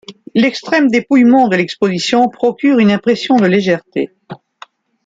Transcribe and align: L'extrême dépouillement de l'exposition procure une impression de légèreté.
L'extrême 0.33 0.89
dépouillement 0.89 1.47
de 1.47 1.55
l'exposition 1.55 2.27
procure 2.27 2.79
une 2.79 2.89
impression 2.89 3.35
de 3.35 3.45
légèreté. 3.45 4.09